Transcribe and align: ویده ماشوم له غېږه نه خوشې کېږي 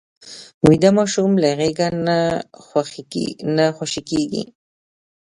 ویده 0.67 0.89
ماشوم 0.97 1.31
له 1.43 1.49
غېږه 1.59 1.87
نه 3.57 3.65
خوشې 3.77 4.01
کېږي 4.09 4.43